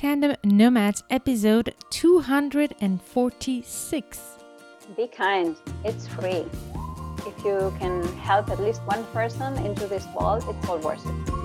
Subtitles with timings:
[0.00, 4.20] Tandem Nomads episode 246.
[4.96, 6.46] Be kind, it's free.
[7.26, 11.39] If you can help at least one person into this world, it's all worth it.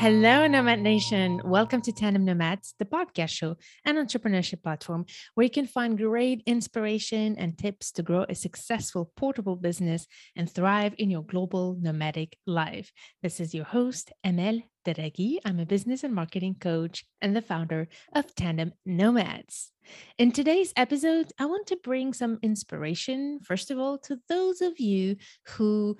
[0.00, 1.42] Hello, Nomad Nation.
[1.44, 5.04] Welcome to Tandem Nomads, the podcast show and entrepreneurship platform
[5.34, 10.50] where you can find great inspiration and tips to grow a successful portable business and
[10.50, 12.90] thrive in your global nomadic life.
[13.22, 15.36] This is your host, Amel Derragui.
[15.44, 19.70] I'm a business and marketing coach and the founder of Tandem Nomads.
[20.16, 24.80] In today's episode, I want to bring some inspiration, first of all, to those of
[24.80, 25.16] you
[25.48, 25.98] who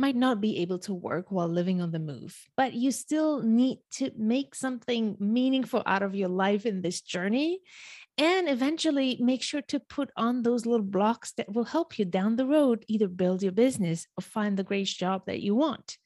[0.00, 3.78] might not be able to work while living on the move, but you still need
[3.92, 7.60] to make something meaningful out of your life in this journey.
[8.18, 12.36] And eventually make sure to put on those little blocks that will help you down
[12.36, 15.96] the road either build your business or find the great job that you want.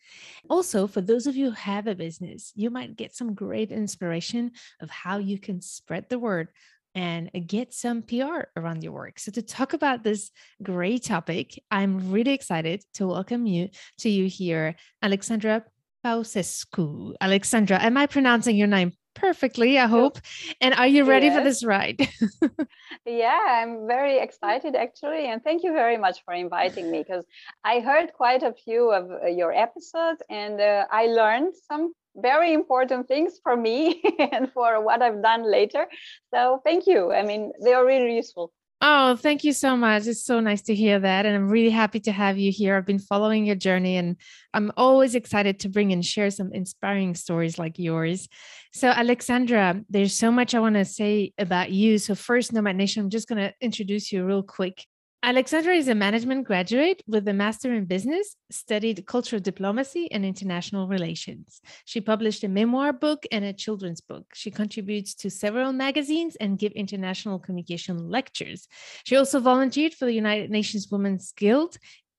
[0.49, 4.53] Also, for those of you who have a business, you might get some great inspiration
[4.81, 6.49] of how you can spread the word
[6.95, 9.19] and get some PR around your work.
[9.19, 10.31] So to talk about this
[10.63, 15.65] great topic, I'm really excited to welcome you to you here, Alexandra
[16.05, 17.15] Paucescu.
[17.21, 19.79] Alexandra, am I pronouncing your name perfectly?
[19.79, 20.19] I hope.
[20.61, 21.39] And are you ready yes.
[21.39, 22.07] for this ride?
[23.07, 25.27] yeah, I'm very excited actually.
[25.27, 27.25] And thank you very much for inviting me because
[27.65, 32.53] I heard quite a few of uh, your episodes and uh, I learned some very
[32.53, 35.87] important things for me and for what I've done later.
[36.33, 37.13] So thank you.
[37.13, 38.53] I mean, they are really useful.
[38.87, 40.07] Oh, thank you so much.
[40.07, 41.25] It's so nice to hear that.
[41.25, 42.77] And I'm really happy to have you here.
[42.77, 44.17] I've been following your journey and
[44.53, 48.29] I'm always excited to bring and share some inspiring stories like yours.
[48.75, 51.97] So, Alexandra, there's so much I want to say about you.
[51.97, 54.85] So, first, Nomad Nation, I'm just going to introduce you real quick.
[55.27, 60.87] Alexandra is a management graduate with a master in business, studied cultural diplomacy and international
[60.87, 61.63] relations.
[61.87, 64.27] She published a memoir book and a children's book.
[64.35, 68.69] She contributes to several magazines and give international communication lectures.
[69.05, 71.79] She also volunteered for the United Nations Women's Guild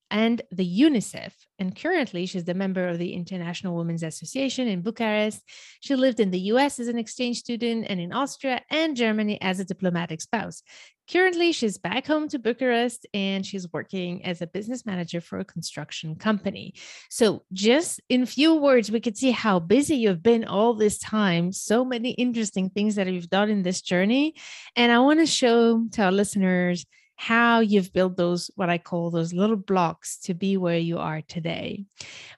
[0.09, 1.33] and the UNICEF.
[1.59, 5.41] And currently, she's the member of the International Women's Association in Bucharest.
[5.79, 9.59] She lived in the US as an exchange student and in Austria and Germany as
[9.59, 10.63] a diplomatic spouse.
[11.11, 15.45] Currently, she's back home to Bucharest and she's working as a business manager for a
[15.45, 16.73] construction company.
[17.09, 21.51] So, just in few words, we could see how busy you've been all this time.
[21.51, 24.33] So many interesting things that you've done in this journey.
[24.75, 26.85] And I want to show to our listeners
[27.17, 31.21] how you've built those what I call those little blocks to be where you are
[31.21, 31.85] today.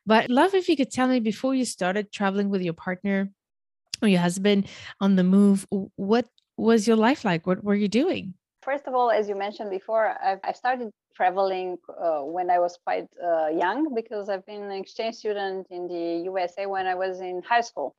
[0.05, 3.31] But love if you could tell me before you started traveling with your partner
[4.01, 4.67] or your husband
[4.99, 7.47] on the move, what was your life like?
[7.47, 8.33] What were you doing?
[8.67, 12.77] First of all, as you mentioned before, I've, I started traveling uh, when I was
[12.83, 17.21] quite uh, young because I've been an exchange student in the USA when I was
[17.21, 17.95] in high school.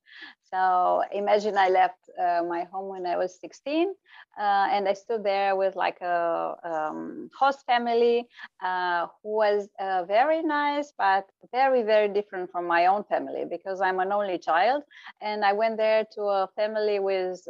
[0.50, 3.94] So imagine I left uh, my home when I was 16
[4.38, 8.26] uh, and I stood there with like a um, host family
[8.62, 13.80] uh, who was uh, very nice, but very, very different from my own family because
[13.80, 14.82] I'm an only child.
[15.22, 17.40] And I went there to a family with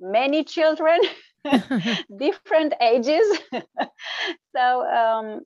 [0.00, 1.00] many children.
[2.18, 3.38] different ages.
[4.56, 5.40] so um,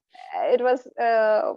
[0.53, 1.53] it was uh,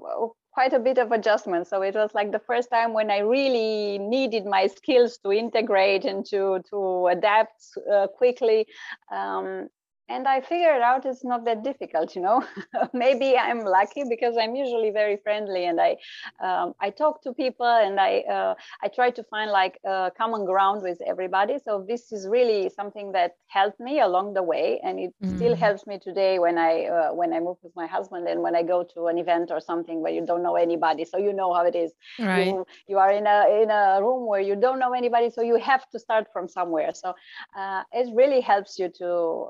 [0.54, 1.68] quite a bit of adjustment.
[1.68, 6.06] So it was like the first time when I really needed my skills to integrate
[6.06, 8.68] and to to adapt uh, quickly.
[9.12, 9.70] Um,
[10.10, 12.44] and i figured out it's not that difficult you know?
[12.94, 15.96] Maybe i'm lucky because i'm usually very friendly and i
[16.44, 18.54] um, i talk to people and i uh,
[18.84, 21.58] i try to find like uh, common ground with everybody.
[21.66, 25.36] So this is really something that helped me along the way and it mm.
[25.36, 28.56] still helps me today when i uh, when i move with my husband and when
[28.56, 31.06] i go to an event or something where you don't know anybody.
[31.06, 31.92] So you know how it is.
[32.20, 32.48] Right.
[32.48, 35.58] you, you are in a in a room where you don't know anybody so you
[35.58, 36.92] have to start from somewhere.
[36.94, 37.16] So
[37.58, 39.10] uh, it really helps you to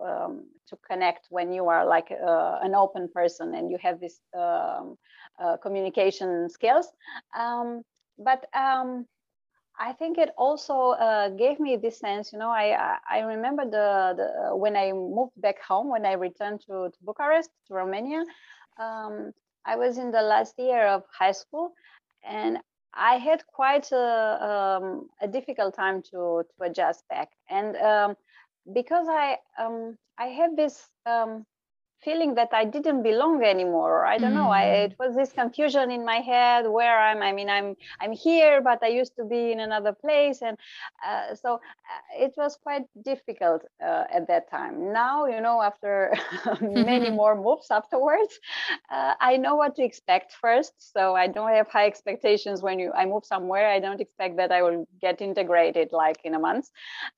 [0.09, 4.19] um, to connect when you are like uh, an open person and you have this
[4.37, 4.97] um,
[5.43, 6.87] uh, communication skills.
[7.37, 7.81] Um,
[8.17, 9.05] but um,
[9.79, 14.13] I think it also uh, gave me this sense, you know, I I remember the,
[14.17, 18.23] the when I moved back home, when I returned to, to Bucharest, to Romania,
[18.79, 19.31] um,
[19.65, 21.73] I was in the last year of high school
[22.23, 22.59] and
[22.93, 27.29] I had quite a, um, a difficult time to, to adjust back.
[27.49, 28.15] And um,
[28.71, 31.45] because I um, I have this um,
[32.03, 34.05] feeling that I didn't belong anymore.
[34.05, 34.49] I don't know.
[34.49, 34.85] I, mm.
[34.85, 37.21] it was this confusion in my head where I'm.
[37.21, 40.57] I mean, I'm I'm here, but I used to be in another place, and
[41.05, 44.93] uh, so uh, it was quite difficult uh, at that time.
[44.93, 46.13] Now, you know, after
[46.61, 48.39] many more moves afterwards,
[48.91, 50.73] uh, I know what to expect first.
[50.93, 53.69] So I don't have high expectations when you I move somewhere.
[53.69, 56.69] I don't expect that I will get integrated like in a month.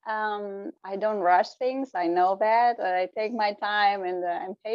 [0.08, 1.92] Um, I don't rush things.
[1.96, 2.80] I know that.
[2.80, 4.75] I take my time and uh, I'm patient,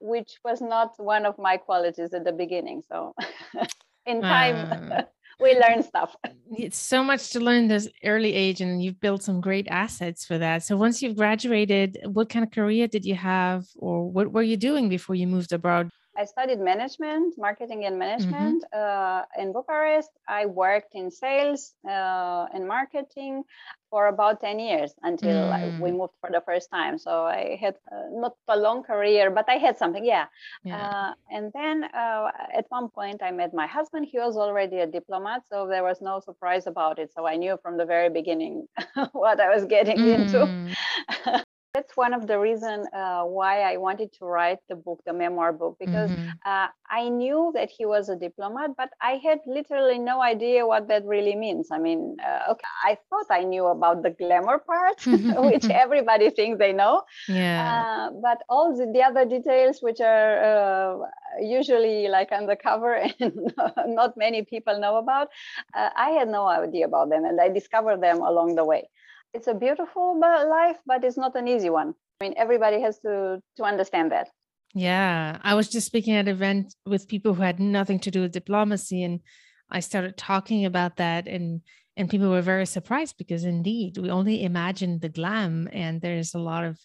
[0.00, 2.82] which was not one of my qualities at the beginning.
[2.88, 3.14] So
[4.06, 5.02] in time, uh,
[5.40, 6.14] we learn stuff.
[6.56, 10.38] It's so much to learn this early age, and you've built some great assets for
[10.38, 10.62] that.
[10.62, 14.56] So once you've graduated, what kind of career did you have, or what were you
[14.56, 15.90] doing before you moved abroad?
[16.16, 19.38] I studied management, marketing and management mm-hmm.
[19.38, 20.10] uh, in Bucharest.
[20.28, 23.44] I worked in sales uh, and marketing
[23.90, 25.78] for about 10 years until mm.
[25.78, 26.98] we moved for the first time.
[26.98, 30.26] So I had uh, not a long career, but I had something, yeah.
[30.64, 30.76] yeah.
[30.76, 34.08] Uh, and then uh, at one point, I met my husband.
[34.10, 37.12] He was already a diplomat, so there was no surprise about it.
[37.14, 38.66] So I knew from the very beginning
[39.12, 40.14] what I was getting mm.
[40.18, 41.43] into.
[41.74, 45.52] that's one of the reasons uh, why I wanted to write the book, the memoir
[45.52, 46.28] book, because mm-hmm.
[46.46, 50.86] uh, I knew that he was a diplomat, but I had literally no idea what
[50.86, 51.68] that really means.
[51.72, 56.60] I mean, uh, okay, I thought I knew about the glamour part, which everybody thinks
[56.60, 57.02] they know.
[57.26, 57.64] Yeah.
[57.66, 61.06] Uh, but all the, the, other details, which are uh,
[61.40, 63.52] usually like undercover and
[63.88, 65.28] not many people know about,
[65.74, 68.88] uh, I had no idea about them, and I discovered them along the way
[69.34, 71.94] it's a beautiful uh, life, but it's not an easy one.
[72.20, 74.28] I mean, everybody has to to understand that.
[74.74, 78.22] Yeah, I was just speaking at an event with people who had nothing to do
[78.22, 79.20] with diplomacy, and
[79.70, 81.60] I started talking about that, and
[81.96, 86.38] and people were very surprised because indeed we only imagine the glam, and there's a
[86.38, 86.78] lot of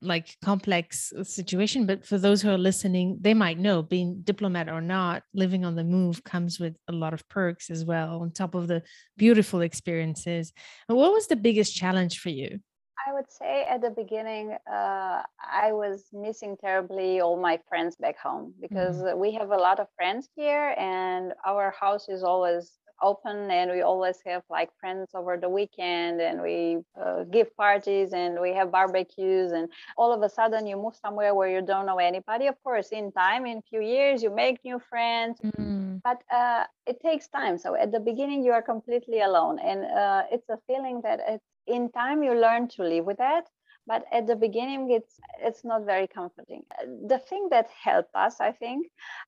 [0.00, 4.68] like complex uh, situation but for those who are listening they might know being diplomat
[4.68, 8.30] or not living on the move comes with a lot of perks as well on
[8.30, 8.82] top of the
[9.16, 10.52] beautiful experiences
[10.88, 12.58] and what was the biggest challenge for you
[13.06, 18.18] I would say at the beginning, uh, I was missing terribly all my friends back
[18.18, 19.18] home because mm-hmm.
[19.18, 22.70] we have a lot of friends here, and our house is always
[23.02, 28.12] open and we always have like friends over the weekend and we uh, give parties
[28.12, 31.86] and we have barbecues and all of a sudden you move somewhere where you don't
[31.86, 32.46] know anybody.
[32.46, 35.38] Of course in time in a few years you make new friends.
[35.58, 36.00] Mm.
[36.04, 37.58] but uh, it takes time.
[37.58, 39.58] So at the beginning you are completely alone.
[39.58, 43.44] And uh, it's a feeling that it's in time you learn to live with that
[43.86, 46.62] but at the beginning it's it's not very comforting.
[47.06, 48.86] The thing that helped us i think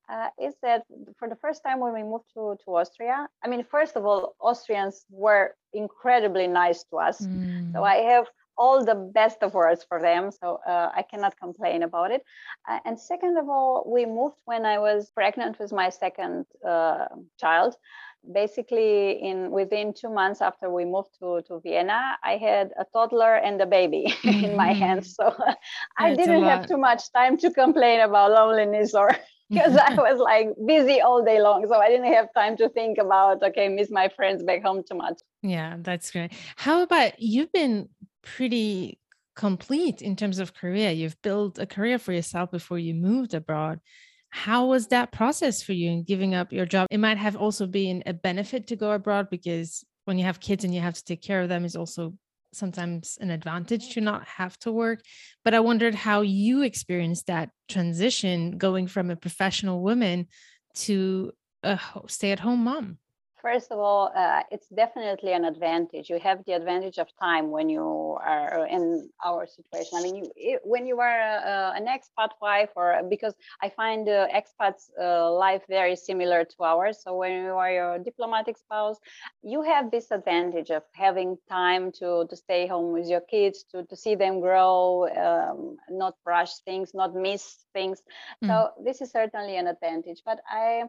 [0.09, 0.83] uh, is that
[1.19, 4.35] for the first time when we moved to, to austria i mean first of all
[4.41, 7.27] austrians were incredibly nice to us.
[7.27, 7.73] Mm.
[7.73, 11.83] so i have all the best of words for them so uh, i cannot complain
[11.83, 12.23] about it.
[12.69, 17.07] Uh, and second of all we moved when i was pregnant with my second uh,
[17.41, 17.75] child
[18.33, 23.35] basically in within two months after we moved to, to vienna i had a toddler
[23.37, 24.45] and a baby mm-hmm.
[24.47, 24.81] in my mm-hmm.
[24.81, 25.15] hands.
[25.15, 25.35] So
[25.99, 29.11] i didn't have too much time to complain about loneliness or
[29.51, 31.67] because i was like busy all day long.
[31.69, 34.97] So i didn't have time to think about okay miss my friends back home too
[34.97, 35.19] much.
[35.43, 36.33] Yeah that's great.
[36.57, 37.89] How about you've been
[38.23, 38.99] pretty
[39.35, 40.91] complete in terms of career.
[40.91, 43.81] You've built a career for yourself before you moved abroad
[44.35, 46.89] how was that process for you in giving up your job?
[46.91, 50.65] It might have also been a benefit to go abroad because when you have kids
[50.65, 52.15] and you have to take care of them is also
[52.53, 55.03] sometimes an advantage to not have to work.
[55.45, 60.27] But I wondered how you experienced that transition going from a professional woman
[60.79, 61.31] to
[61.63, 61.79] a
[62.09, 62.99] stay at home mom.
[63.45, 66.09] First of all, uh, it's definitely an advantage.
[66.09, 69.99] You have the advantage of time when you are in our situation.
[69.99, 74.09] I mean, you, it, when you are uh, an expat wife, or because I find
[74.09, 74.89] uh, expats'
[75.47, 77.03] life very similar to ours.
[77.05, 78.99] So when you are your diplomatic spouse,
[79.43, 83.85] you have this advantage of having time to to stay home with your kids, to
[83.91, 88.01] to see them grow, um, not rush things, not miss things.
[88.43, 88.49] Mm.
[88.49, 88.55] So
[88.87, 90.23] this is certainly an advantage.
[90.25, 90.85] But I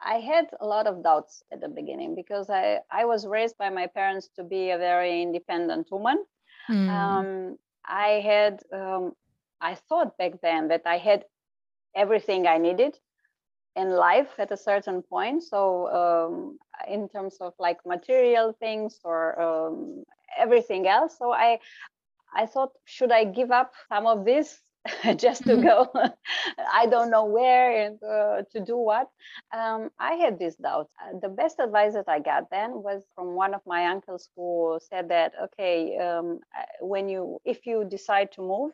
[0.00, 3.70] I had a lot of doubts at the beginning because I, I was raised by
[3.70, 6.24] my parents to be a very independent woman.
[6.68, 6.88] Mm.
[6.88, 9.12] Um, I had, um,
[9.60, 11.24] I thought back then that I had
[11.94, 12.98] everything I needed
[13.76, 15.42] in life at a certain point.
[15.44, 16.58] So, um,
[16.88, 20.04] in terms of like material things or um,
[20.38, 21.58] everything else, so I,
[22.34, 24.58] I thought, should I give up some of this
[25.16, 25.62] just to mm-hmm.
[25.62, 25.90] go.
[26.72, 29.08] I don't know where and uh, to do what.
[29.52, 30.88] Um, i had this doubt.
[31.00, 34.78] Uh, the best advice that i got then was from one of my uncles who
[34.90, 36.40] said that okay um,
[36.80, 38.72] when you if you decide to move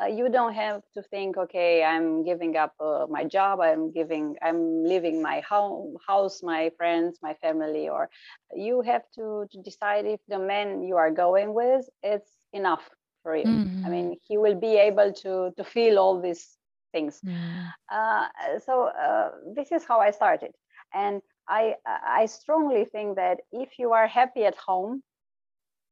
[0.00, 3.60] uh, you don't have to think okay i'm giving up uh, my job.
[3.60, 8.08] I'm giving i'm leaving my home house my friends my family or
[8.54, 12.88] you have to, to decide if the man you are going with it's enough
[13.22, 13.44] for you.
[13.44, 13.86] Mm-hmm.
[13.86, 16.56] I mean, he will be able to to feel all these
[16.92, 17.20] things.
[17.24, 17.66] Mm-hmm.
[17.90, 18.26] Uh,
[18.64, 20.52] so uh, this is how I started,
[20.94, 25.02] and I I strongly think that if you are happy at home,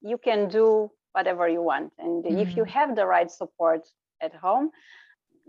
[0.00, 2.38] you can do whatever you want, and mm-hmm.
[2.38, 2.78] if you mm-hmm.
[2.78, 3.82] have the right support
[4.20, 4.70] at home.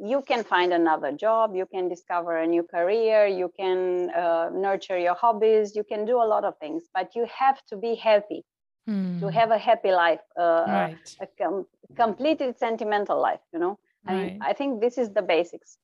[0.02, 4.98] You can find another job, you can discover a new career, you can uh, nurture
[4.98, 8.46] your hobbies, you can do a lot of things, but you have to be happy
[8.90, 9.20] mm.
[9.20, 9.34] to hmm.
[9.34, 11.16] have a happy life, uh, right.
[11.22, 13.78] a com- completed sentimental life, you know.
[14.08, 14.14] Right.
[14.14, 15.78] I, mean, I think this is the basics.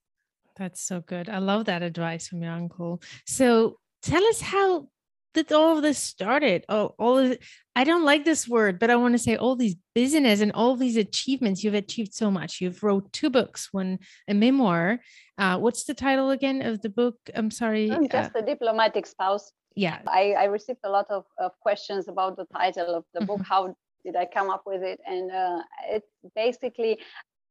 [0.55, 1.29] That's so good.
[1.29, 3.01] I love that advice from your uncle.
[3.25, 4.87] So tell us how
[5.35, 6.65] did all of this started?
[6.67, 7.43] Oh, all of it.
[7.75, 10.75] I don't like this word, but I want to say all these business and all
[10.75, 11.63] these achievements.
[11.63, 12.61] You've achieved so much.
[12.61, 14.99] You've wrote two books, one a memoir.
[15.37, 17.17] Uh, what's the title again of the book?
[17.35, 17.91] I'm sorry.
[17.91, 22.07] I'm just uh, a diplomatic spouse yeah I, I received a lot of, of questions
[22.07, 23.53] about the title of the book mm-hmm.
[23.53, 23.75] how
[24.05, 26.99] did i come up with it and uh, it's basically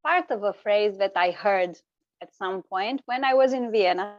[0.02, 1.76] part of a phrase that i heard
[2.22, 4.16] at some point when i was in vienna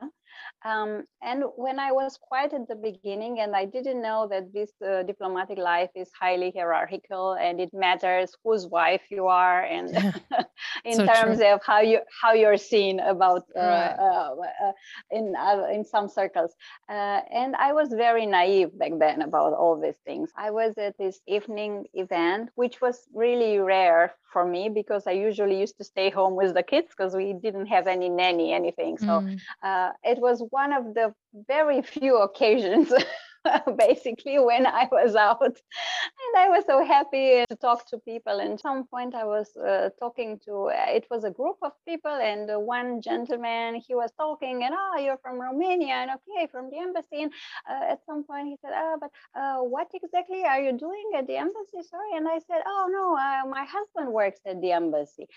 [0.64, 4.72] um, and when I was quite at the beginning, and I didn't know that this
[4.86, 9.90] uh, diplomatic life is highly hierarchical and it matters whose wife you are, and
[10.86, 11.54] in so terms true.
[11.54, 13.96] of how you how you're seen about uh, right.
[14.00, 14.72] uh, uh
[15.12, 15.36] in
[15.74, 16.54] in some circles.
[16.90, 20.32] Uh, and I was very naive back then about all these things.
[20.36, 25.58] I was at this evening event, which was really rare for me because I usually
[25.58, 28.98] used to stay home with the kids because we didn't have any nanny, anything.
[28.98, 29.40] So mm.
[29.64, 31.14] uh, it was one of the
[31.48, 32.92] very few occasions
[33.78, 35.42] basically when I was out.
[35.42, 38.40] And I was so happy to talk to people.
[38.40, 42.12] And some point, I was uh, talking to, uh, it was a group of people,
[42.12, 46.70] and uh, one gentleman, he was talking, and oh, you're from Romania, and okay, from
[46.70, 47.24] the embassy.
[47.24, 47.32] And
[47.70, 51.28] uh, at some point, he said, oh, but uh, what exactly are you doing at
[51.28, 51.82] the embassy?
[51.90, 52.18] Sorry.
[52.18, 55.28] And I said, oh, no, uh, my husband works at the embassy.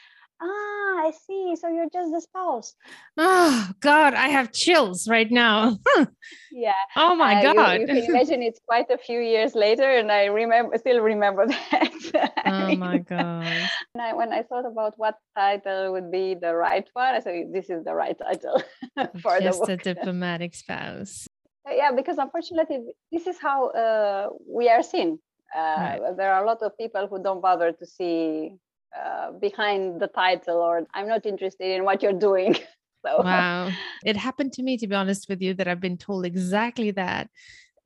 [0.41, 1.57] Ah, I see.
[1.57, 2.75] So you're just the spouse.
[3.17, 5.79] Oh God, I have chills right now.
[6.59, 6.83] yeah.
[6.97, 7.75] Oh my uh, God.
[7.75, 11.47] You, you, can imagine it's quite a few years later, and I remember still remember
[11.71, 12.33] that.
[12.47, 13.47] oh my God.
[14.01, 17.71] I, when I thought about what title would be the right one, I said this
[17.71, 18.63] is the right title
[19.23, 19.87] for just the book.
[19.87, 21.27] a diplomatic spouse.
[21.69, 22.79] Uh, yeah, because unfortunately,
[23.13, 25.19] this is how uh, we are seen.
[25.55, 26.17] Uh, right.
[26.17, 28.53] There are a lot of people who don't bother to see
[28.97, 32.57] uh, behind the title or i'm not interested in what you're doing
[33.05, 33.71] so wow
[34.05, 37.29] it happened to me to be honest with you that i've been told exactly that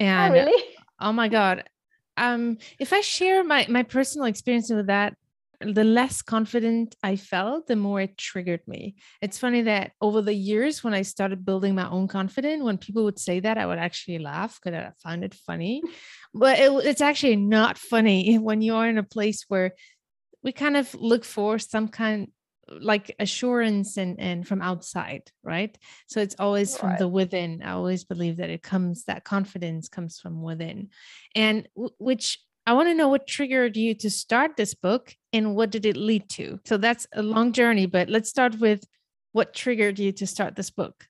[0.01, 0.65] oh, and oh, really
[1.01, 1.65] oh my god
[2.17, 5.15] um if i share my my personal experience with that
[5.65, 8.97] the less confident I felt, the more it triggered me.
[9.21, 13.05] It's funny that over the years, when I started building my own confidence, when people
[13.05, 15.83] would say that, I would actually laugh because I found it funny.
[16.35, 19.75] But it, it's actually not funny when you are in a place where
[20.43, 22.29] we kind of look for some kind
[22.69, 25.77] like assurance and and from outside right?
[26.07, 26.99] So it's always from right.
[26.99, 27.63] the within.
[27.63, 30.91] I always believe that it comes that confidence comes from within.
[31.35, 35.57] And w- which i want to know what triggered you to start this book and
[35.57, 36.61] what did it lead to?
[36.65, 38.85] So that's a long journey but let's start with
[39.33, 41.07] what triggered you to start this book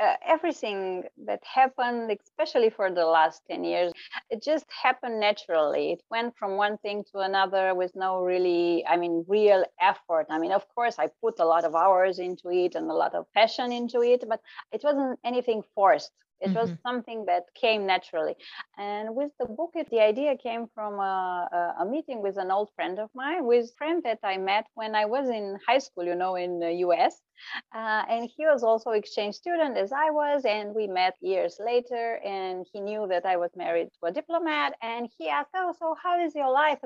[0.00, 3.92] uh, everything that happened, especially for the last 10 years,
[4.30, 5.92] it just happened naturally.
[5.92, 10.26] It went from one thing to another with no really, I mean, real effort.
[10.30, 13.14] I mean, of course, I put a lot of hours into it and a lot
[13.14, 14.40] of passion into it, but
[14.72, 16.10] it wasn't anything forced.
[16.40, 16.58] It mm-hmm.
[16.58, 18.34] was something that came naturally.
[18.78, 22.70] And with the book, it, the idea came from a, a, meeting with an old
[22.74, 26.04] friend of mine, with a friend that I met when I was in high school,
[26.04, 27.20] you know, in the US.
[27.74, 32.20] Uh, and he was also exchange student as I was, and we met years later.
[32.24, 35.96] And he knew that I was married to a diplomat, and he asked, "Oh, so
[36.02, 36.80] how is your life?"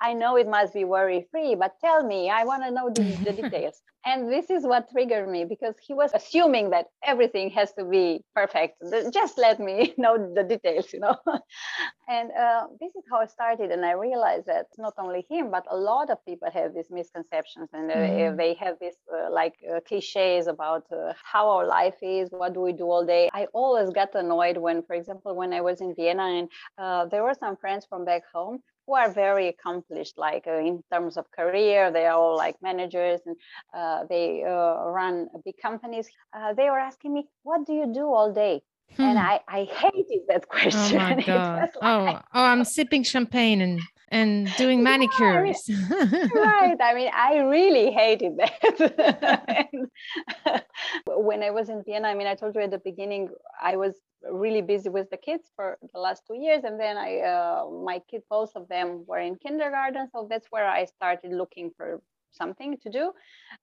[0.00, 3.02] I know it must be worry free, but tell me, I want to know the,
[3.24, 3.82] the details.
[4.06, 8.22] And this is what triggered me because he was assuming that everything has to be
[8.36, 8.80] perfect.
[9.12, 11.16] Just let me know the details, you know.
[12.08, 15.64] and uh, this is how I started, and I realized that not only him, but
[15.68, 18.36] a lot of people have these misconceptions, and mm.
[18.36, 22.60] they have this uh, like uh, cliches about uh, how our life is, what do
[22.60, 23.28] we do all day.
[23.34, 26.48] I always got annoyed when, for example, when I was in Vienna and
[26.78, 30.82] uh, there were some friends from back home who are very accomplished, like uh, in
[30.92, 33.36] terms of career, they are all like managers and
[33.74, 36.08] uh, they uh, run big companies.
[36.32, 38.62] Uh, they were asking me, "What do you do all day?"
[38.96, 39.02] Hmm.
[39.02, 41.00] And I, I hated that question.
[41.00, 41.60] Oh my god!
[41.60, 45.68] Like, oh, oh, I'm sipping champagne and and doing manicures.
[45.70, 46.76] Right.
[46.80, 49.68] I mean, I really hated that.
[51.06, 53.94] when I was in Vienna, I mean, I told you at the beginning, I was
[54.30, 58.00] really busy with the kids for the last two years, and then I, uh, my
[58.10, 62.00] kids, both of them were in kindergarten, so that's where I started looking for
[62.32, 63.12] something to do.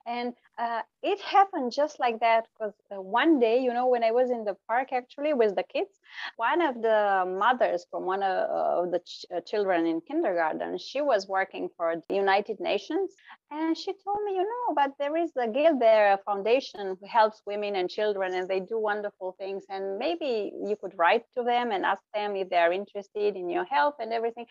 [0.06, 4.12] And uh, it happened just like that because uh, one day you know when i
[4.12, 6.00] was in the park actually with the kids
[6.38, 11.28] one of the mothers from one of the ch- uh, children in kindergarten she was
[11.28, 13.16] working for the united nations
[13.52, 17.76] and she told me you know but there is the gilder foundation who helps women
[17.76, 21.86] and children and they do wonderful things and maybe you could write to them and
[21.86, 24.46] ask them if they're interested in your help and everything.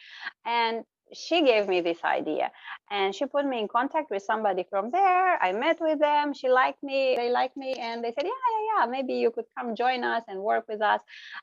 [0.44, 2.50] And she gave me this idea
[2.90, 5.42] and she put me in contact with somebody from there.
[5.42, 6.32] I met with them.
[6.34, 9.46] She liked me they liked me and they said yeah yeah yeah maybe you could
[9.56, 11.00] come join us and work with us.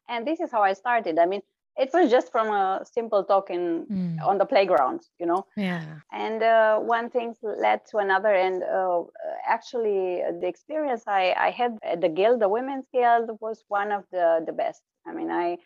[0.08, 1.20] And this is how i started.
[1.20, 1.42] I mean
[1.78, 4.28] it was just from a simple talk in mm.
[4.28, 5.46] on the playground you know?
[5.56, 5.84] Yeah.
[6.12, 9.04] And uh, one thing led to another and uh,
[9.48, 14.04] actually the experience I, I had at the guild the women's guild was one of
[14.12, 14.82] the the best.
[15.08, 15.58] I mean i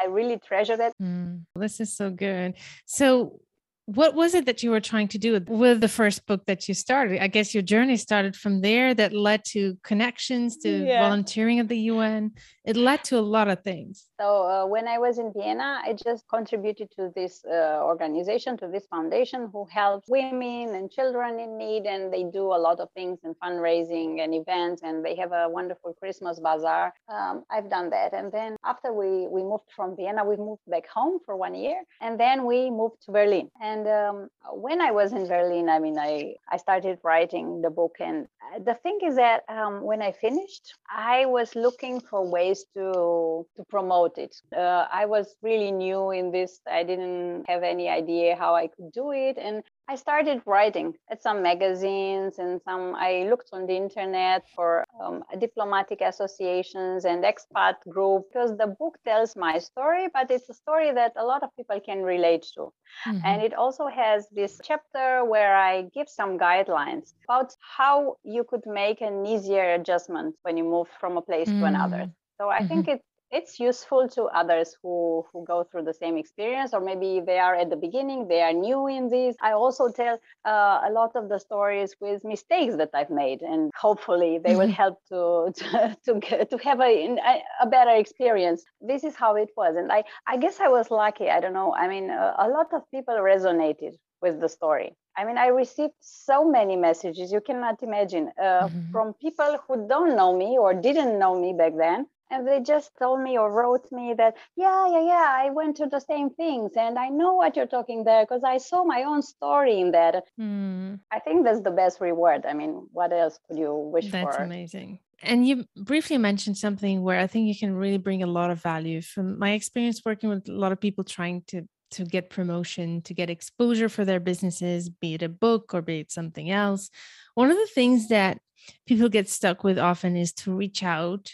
[0.00, 0.92] I really treasure that.
[1.00, 2.54] Mm, this is so good.
[2.86, 3.40] So,
[3.88, 6.74] what was it that you were trying to do with the first book that you
[6.74, 7.22] started?
[7.22, 11.00] I guess your journey started from there that led to connections to yeah.
[11.00, 12.32] volunteering at the UN.
[12.66, 14.04] It led to a lot of things.
[14.20, 18.68] So uh, when I was in Vienna, I just contributed to this uh, organization, to
[18.68, 21.86] this foundation who helps women and children in need.
[21.86, 24.82] And they do a lot of things and fundraising and events.
[24.82, 26.92] And they have a wonderful Christmas bazaar.
[27.08, 28.12] Um, I've done that.
[28.12, 31.80] And then after we, we moved from Vienna, we moved back home for one year.
[32.02, 33.48] And then we moved to Berlin.
[33.62, 37.70] And and um, when I was in Berlin, I mean, I, I started writing the
[37.70, 37.96] book.
[38.00, 42.64] And uh, the thing is that um, when I finished, I was looking for ways
[42.74, 44.36] to, to promote it.
[44.56, 46.60] Uh, I was really new in this.
[46.70, 49.38] I didn't have any idea how I could do it.
[49.38, 52.94] And I started writing at some magazines and some.
[52.94, 58.98] I looked on the internet for um, diplomatic associations and expat group because the book
[59.06, 62.70] tells my story, but it's a story that a lot of people can relate to.
[63.06, 63.20] Mm-hmm.
[63.24, 68.66] And it also has this chapter where I give some guidelines about how you could
[68.66, 71.60] make an easier adjustment when you move from a place mm-hmm.
[71.60, 72.02] to another.
[72.04, 72.12] Mm.
[72.38, 72.68] So I mm-hmm.
[72.68, 77.20] think it it's useful to others who who go through the same experience or maybe
[77.24, 80.90] they are at the beginning they are new in this i also tell uh, a
[80.90, 84.82] lot of the stories with mistakes that i've made and hopefully they will mm-hmm.
[84.82, 87.18] help to to to, get, to have a,
[87.60, 91.28] a better experience this is how it was and i i guess i was lucky
[91.28, 95.24] i don't know i mean a, a lot of people resonated with the story I
[95.24, 98.92] mean, I received so many messages you cannot imagine uh, mm-hmm.
[98.92, 102.90] from people who don't know me or didn't know me back then, and they just
[102.98, 106.72] told me or wrote me that yeah yeah yeah i went to the same things
[106.76, 110.24] and i know what you're talking there because i saw my own story in that.
[110.40, 111.00] Mm.
[111.10, 112.44] i think that's the best reward.
[112.46, 114.30] I mean what else could you wish that's for?
[114.32, 115.00] that's amazing.
[115.20, 118.62] And you briefly mentioned something where i think you can really bring a lot of
[118.62, 119.00] value.
[119.02, 123.14] From my experience working with a lot of people trying to to get promotion to
[123.14, 126.90] get exposure for their businesses be it a book or be it something else
[127.34, 128.38] one of the things that
[128.86, 131.30] people get stuck with often is to reach out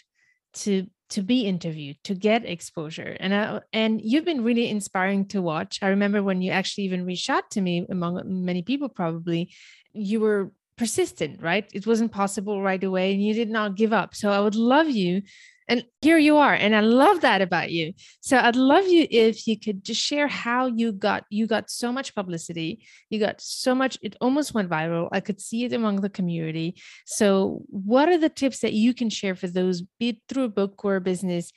[0.54, 5.42] to to be interviewed to get exposure and uh, and you've been really inspiring to
[5.42, 5.78] watch.
[5.82, 9.52] I remember when you actually even reached out to me among many people probably
[9.92, 11.68] you were persistent right?
[11.72, 14.14] It wasn't possible right away and you did not give up.
[14.14, 15.22] So i would love you
[15.68, 17.92] and here you are and i love that about you.
[18.20, 21.92] So i'd love you if you could just share how you got you got so
[21.92, 22.84] much publicity.
[23.10, 25.08] You got so much it almost went viral.
[25.12, 26.76] I could see it among the community.
[27.06, 30.48] So what are the tips that you can share for those be it through a
[30.48, 31.52] book or a business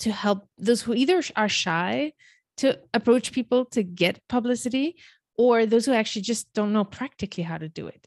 [0.00, 2.12] to help those who either are shy
[2.58, 4.96] to approach people to get publicity
[5.38, 8.06] or those who actually just don't know practically how to do it?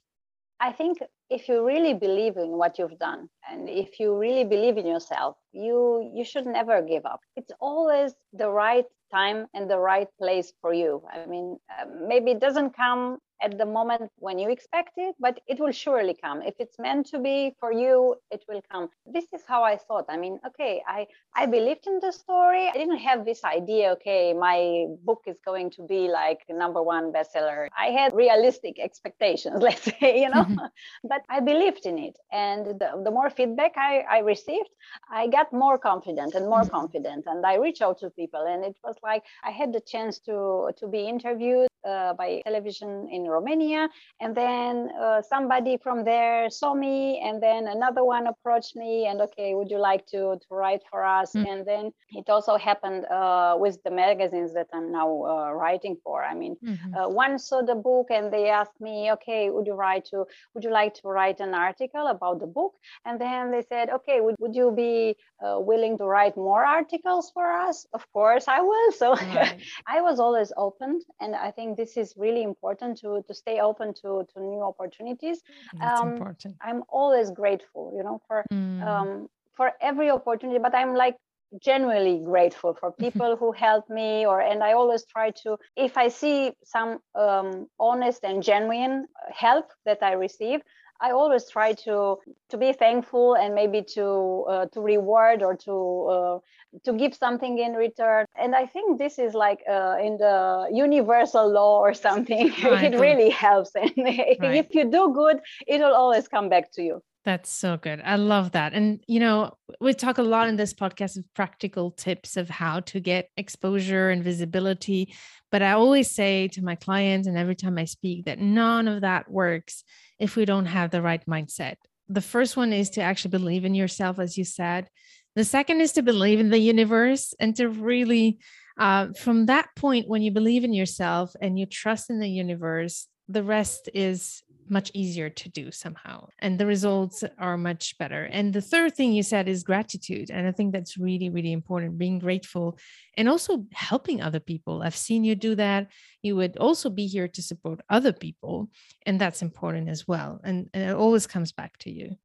[0.60, 1.00] I think
[1.30, 5.36] if you really believe in what you've done and if you really believe in yourself
[5.52, 7.22] you you should never give up.
[7.36, 12.32] It's always the right time and the right place for you i mean uh, maybe
[12.32, 16.42] it doesn't come at the moment when you expect it, but it will surely come.
[16.42, 18.90] If it's meant to be for you, it will come.
[19.06, 20.06] This is how I thought.
[20.10, 22.68] I mean, okay, I, I believed in the story.
[22.68, 27.12] I didn't have this idea, okay, my book is going to be like number one
[27.14, 27.68] bestseller.
[27.78, 30.66] I had realistic expectations, let's say, you know, mm-hmm.
[31.08, 32.18] but I believed in it.
[32.32, 34.70] And the, the more feedback I, I received,
[35.12, 36.76] I got more confident and more mm-hmm.
[36.76, 37.26] confident.
[37.28, 40.72] And I reached out to people and it was like I had the chance to
[40.78, 46.74] to be interviewed uh, by television in Romania, and then uh, somebody from there saw
[46.74, 50.84] me, and then another one approached me, and okay, would you like to to write
[50.90, 51.34] for us?
[51.34, 51.48] Mm.
[51.52, 56.24] And then it also happened uh, with the magazines that I'm now uh, writing for.
[56.24, 56.90] I mean, mm-hmm.
[56.90, 60.64] Uh, one saw the book and they asked me, okay, would you write to would
[60.64, 62.74] you like to write an article about the book?
[63.06, 67.32] And then they said, okay, would, would you be uh, willing to write more articles
[67.34, 67.86] for us?
[67.94, 68.89] Of course, I will.
[68.98, 69.60] So right.
[69.88, 73.94] I was always open, and I think this is really important to to stay open
[74.02, 75.42] to to new opportunities.
[75.80, 76.56] That's um, important.
[76.62, 78.84] I'm always grateful, you know, for mm.
[78.86, 80.60] um, for every opportunity.
[80.60, 81.18] But I'm like
[81.62, 86.08] genuinely grateful for people who help me or and i always try to if i
[86.08, 90.62] see some um, honest and genuine help that i receive
[91.02, 92.18] I always try to
[92.50, 95.76] to be thankful and maybe to uh, to reward or to
[96.16, 96.40] uh,
[96.84, 98.26] to give something in return.
[98.38, 102.52] And I think this is like uh, in the universal law or something.
[102.64, 102.94] Right.
[102.94, 103.72] it really helps.
[103.76, 104.56] And right.
[104.56, 107.02] if you do good, it will always come back to you.
[107.26, 108.02] That's so good.
[108.04, 108.74] I love that.
[108.74, 109.52] And, you know,
[109.82, 114.10] we talk a lot in this podcast of practical tips of how to get exposure
[114.10, 115.14] and visibility.
[115.52, 119.02] But I always say to my clients and every time I speak that none of
[119.02, 119.84] that works
[120.18, 121.76] if we don't have the right mindset.
[122.08, 124.88] The first one is to actually believe in yourself, as you said.
[125.36, 128.40] The second is to believe in the universe and to really,
[128.80, 133.08] uh, from that point, when you believe in yourself and you trust in the universe,
[133.28, 138.24] the rest is much easier to do somehow and the results are much better.
[138.26, 141.98] And the third thing you said is gratitude and i think that's really really important
[141.98, 142.78] being grateful
[143.18, 144.82] and also helping other people.
[144.82, 145.88] I've seen you do that.
[146.22, 148.70] You would also be here to support other people
[149.06, 152.16] and that's important as well and, and it always comes back to you.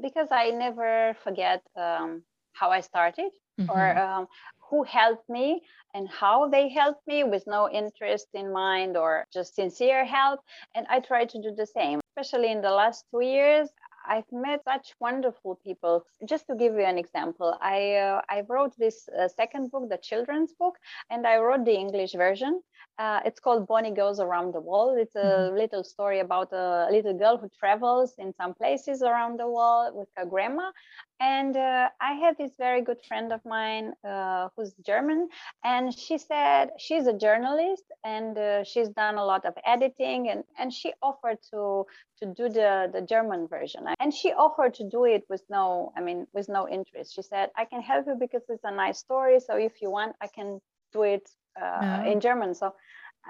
[0.00, 3.70] Because i never forget um, how i started mm-hmm.
[3.70, 4.26] or um,
[4.70, 5.60] who helped me
[5.94, 10.40] and how they helped me with no interest in mind or just sincere help.
[10.74, 13.68] And I try to do the same, especially in the last two years.
[14.08, 16.04] I've met such wonderful people.
[16.28, 19.98] Just to give you an example, I uh, I wrote this uh, second book, the
[19.98, 20.74] children's book,
[21.10, 22.62] and I wrote the English version.
[23.02, 24.96] Uh, it's called Bonnie Goes Around the World.
[24.96, 25.56] It's a mm-hmm.
[25.56, 30.08] little story about a little girl who travels in some places around the world with
[30.16, 30.70] her grandma.
[31.18, 35.28] And uh, I have this very good friend of mine uh, who's German,
[35.64, 40.44] and she said she's a journalist and uh, she's done a lot of editing, and,
[40.56, 41.84] and she offered to
[42.20, 43.82] to do the the German version.
[43.98, 47.14] And she offered to do it with no, I mean, with no interest.
[47.16, 49.40] She said, "I can help you because it's a nice story.
[49.40, 50.60] So if you want, I can
[50.92, 51.28] do it
[51.60, 52.74] uh, in German." So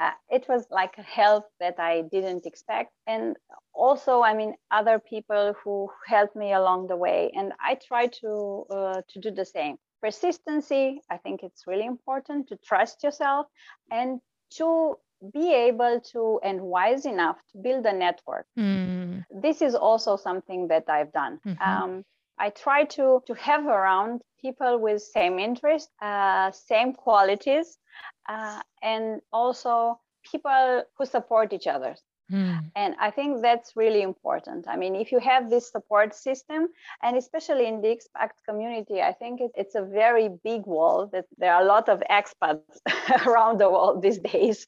[0.01, 2.93] uh, it was like a help that I didn't expect.
[3.07, 3.37] And
[3.75, 7.31] also, I mean, other people who helped me along the way.
[7.35, 9.77] And I try to, uh, to do the same.
[10.01, 13.47] Persistency, I think it's really important to trust yourself
[13.91, 14.21] and
[14.57, 14.97] to
[15.33, 18.47] be able to and wise enough to build a network.
[18.59, 19.25] Mm.
[19.31, 21.39] This is also something that I've done.
[21.47, 21.63] Mm-hmm.
[21.63, 22.05] Um,
[22.43, 27.79] I try to to have around people with same interests, uh, same qualities,
[28.29, 30.01] uh, and also
[30.31, 31.95] people who support each other.
[32.33, 32.71] Mm.
[32.75, 34.67] And I think that's really important.
[34.67, 36.69] I mean, if you have this support system,
[37.03, 41.13] and especially in the expat community, I think it, it's a very big world.
[41.13, 42.81] That there are a lot of expats
[43.27, 44.67] around the world these days,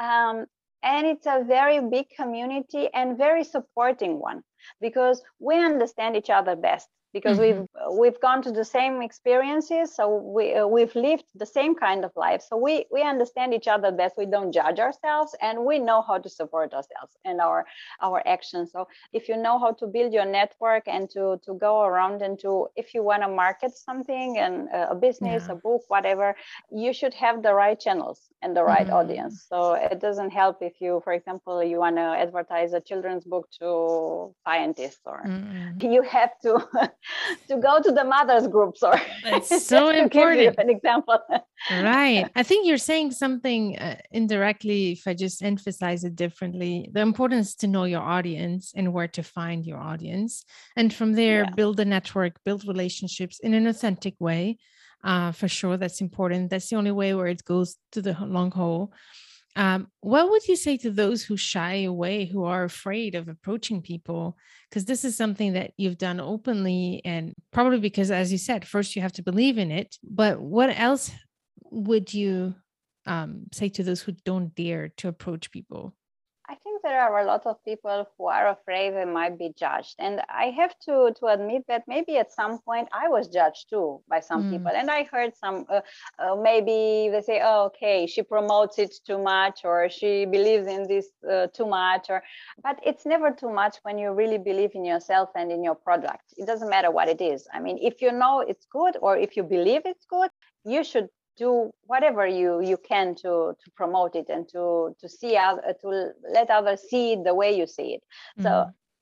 [0.00, 0.46] um,
[0.82, 4.42] and it's a very big community and very supporting one
[4.80, 7.60] because we understand each other best because mm-hmm.
[7.60, 12.04] we've we've gone to the same experiences so we uh, we've lived the same kind
[12.04, 15.78] of life so we we understand each other best we don't judge ourselves and we
[15.78, 17.64] know how to support ourselves and our
[18.00, 21.82] our actions so if you know how to build your network and to to go
[21.82, 25.52] around and to if you want to market something and uh, a business yeah.
[25.52, 26.34] a book whatever
[26.70, 28.96] you should have the right channels and the right mm-hmm.
[28.96, 33.24] audience so it doesn't help if you for example you want to advertise a children's
[33.24, 35.80] book to scientists or mm-hmm.
[35.94, 36.52] you have to
[37.48, 40.56] to go to the mothers groups or it's so important.
[40.58, 41.18] an example.
[41.70, 42.28] Right.
[42.34, 46.90] I think you're saying something uh, indirectly if i just emphasize it differently.
[46.92, 51.44] The importance to know your audience and where to find your audience and from there
[51.44, 51.50] yeah.
[51.50, 54.58] build a network build relationships in an authentic way.
[55.04, 56.50] Uh, for sure that's important.
[56.50, 58.92] That's the only way where it goes to the long haul
[59.54, 63.82] um, what would you say to those who shy away, who are afraid of approaching
[63.82, 64.36] people?
[64.70, 68.96] Because this is something that you've done openly, and probably because, as you said, first
[68.96, 69.96] you have to believe in it.
[70.02, 71.10] But what else
[71.70, 72.54] would you
[73.06, 75.94] um, say to those who don't dare to approach people?
[76.82, 79.94] There are a lot of people who are afraid they might be judged.
[79.98, 84.00] And I have to, to admit that maybe at some point I was judged too
[84.08, 84.50] by some mm.
[84.50, 84.72] people.
[84.74, 85.80] And I heard some, uh,
[86.18, 90.88] uh, maybe they say, oh, okay, she promotes it too much or she believes in
[90.88, 92.06] this uh, too much.
[92.08, 92.22] Or,
[92.62, 96.34] but it's never too much when you really believe in yourself and in your product.
[96.36, 97.46] It doesn't matter what it is.
[97.52, 100.30] I mean, if you know it's good or if you believe it's good,
[100.64, 101.08] you should
[101.42, 101.50] do
[101.92, 104.62] whatever you you can to to promote it and to
[105.00, 105.88] to see other to
[106.38, 108.44] let others see it the way you see it mm-hmm.
[108.44, 108.52] so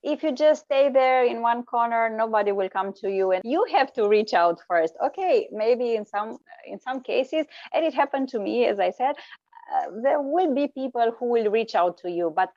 [0.03, 3.61] if you just stay there in one corner nobody will come to you and you
[3.77, 6.29] have to reach out first okay maybe in some
[6.71, 9.15] in some cases and it happened to me as i said
[9.73, 12.49] uh, there will be people who will reach out to you but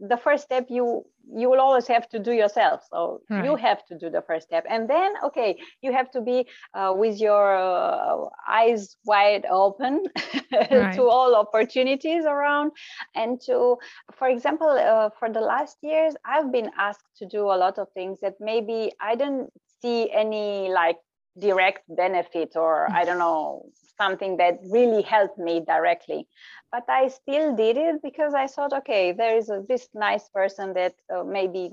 [0.00, 3.44] the first step you you will always have to do yourself so right.
[3.44, 6.92] you have to do the first step and then okay you have to be uh,
[6.94, 10.04] with your uh, eyes wide open
[10.52, 10.94] right.
[10.94, 12.70] to all opportunities around
[13.14, 13.76] and to
[14.12, 17.88] for example uh, for the last years i've been asked to do a lot of
[17.92, 19.50] things that maybe i didn't
[19.82, 20.98] see any like
[21.38, 23.66] direct benefit or i don't know
[23.98, 26.26] something that really helped me directly
[26.72, 30.72] but i still did it because i thought okay there is a, this nice person
[30.74, 31.70] that uh, maybe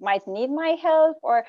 [0.00, 1.44] might need my help or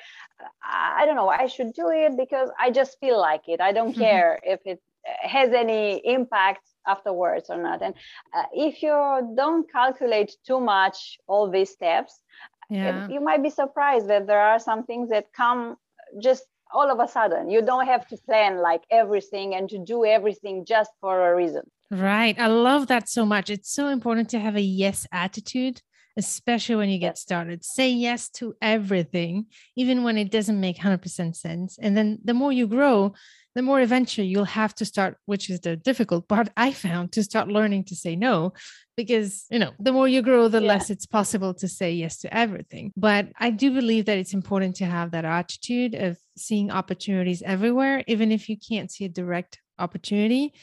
[0.64, 3.92] i don't know i should do it because i just feel like it i don't
[3.92, 4.02] mm-hmm.
[4.02, 4.82] care if it
[5.22, 7.94] has any impact afterwards or not and
[8.36, 12.22] uh, if you don't calculate too much all these steps
[12.70, 13.08] yeah.
[13.08, 15.78] you might be surprised that there are some things that come
[16.22, 20.06] just all of a sudden you don't have to plan like everything and to do
[20.06, 21.64] everything just for a reason.
[21.90, 22.38] Right.
[22.38, 23.50] I love that so much.
[23.50, 25.82] It's so important to have a yes attitude
[26.18, 31.36] especially when you get started say yes to everything even when it doesn't make 100%
[31.36, 33.14] sense and then the more you grow
[33.58, 37.24] the more eventually you'll have to start, which is the difficult part I found to
[37.24, 38.54] start learning to say no,
[38.96, 40.68] because, you know, the more you grow, the yeah.
[40.68, 42.94] less it's possible to say yes to everything.
[42.96, 48.04] But I do believe that it's important to have that attitude of seeing opportunities everywhere,
[48.06, 50.54] even if you can't see a direct opportunity.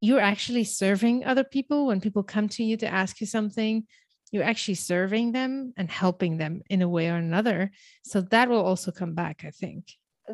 [0.00, 3.86] You're actually serving other people when people come to you to ask you something
[4.34, 7.70] you're actually serving them and helping them in a way or another.
[8.02, 9.84] So that will also come back, I think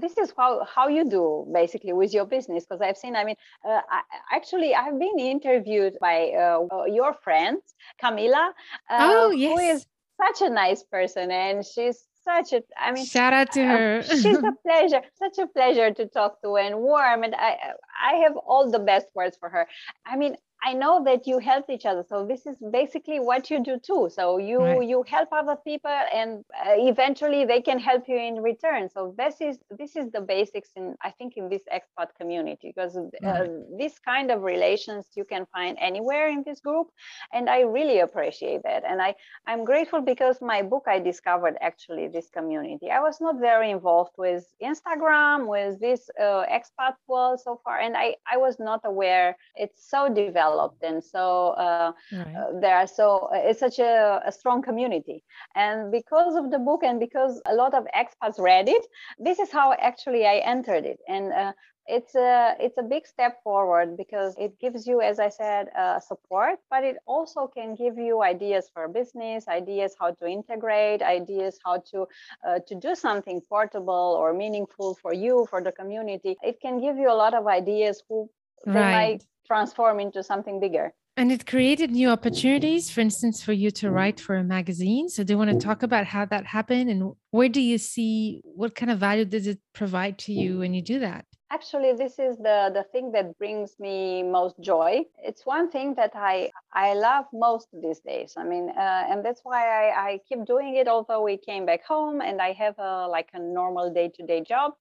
[0.01, 3.35] this is how how you do basically with your business because i've seen i mean
[3.69, 4.03] uh, I,
[4.37, 7.59] actually i've been interviewed by uh, uh your friend
[8.01, 8.51] camila
[8.89, 9.51] uh, oh, yes.
[9.51, 9.87] who is
[10.17, 14.03] such a nice person and she's such a i mean shout out to uh, her
[14.05, 17.59] she's a pleasure such a pleasure to talk to and warm and i
[18.01, 19.67] i have all the best words for her
[20.07, 22.05] i mean I know that you help each other.
[22.07, 24.11] So this is basically what you do too.
[24.13, 24.87] So you right.
[24.87, 28.91] you help other people, and uh, eventually they can help you in return.
[28.91, 32.97] So this is this is the basics in I think in this expat community because
[32.97, 33.51] uh, right.
[33.79, 36.89] this kind of relations you can find anywhere in this group,
[37.33, 38.85] and I really appreciate that.
[38.85, 39.15] And I
[39.47, 42.91] I'm grateful because my book I discovered actually this community.
[42.91, 47.97] I was not very involved with Instagram with this uh, expat world so far, and
[47.97, 50.83] I I was not aware it's so developed developed.
[50.83, 52.35] And so uh, right.
[52.37, 55.23] uh, there are so uh, it's such a, a, strong community.
[55.55, 58.87] And because of the book and because a lot of expats read it
[59.19, 60.99] this is how actually i entered it.
[61.09, 61.53] And uh,
[61.87, 65.99] it's a it's a big step forward because it gives you as i said uh,
[65.99, 71.59] support but it also can give you ideas for business ideas how to integrate ideas
[71.65, 72.07] how to
[72.47, 76.37] uh, to do something portable or meaningful for you for the community.
[76.43, 78.31] It can give you a lot of ideas who
[78.67, 78.93] right.
[78.93, 80.93] might transform into something bigger.
[81.17, 85.09] And it created new opportunities, for instance, for you to write for a magazine.
[85.09, 88.41] So, do you want to talk about how that happened and where do you see
[88.45, 91.27] what kind of value does it provide to you when you do that?
[91.53, 95.03] Actually, this is the, the thing that brings me most joy.
[95.19, 98.35] It's one thing that I I love most these days.
[98.37, 100.87] I mean, uh, and that's why I, I keep doing it.
[100.87, 104.43] Although we came back home and I have a like a normal day to day
[104.43, 104.75] job,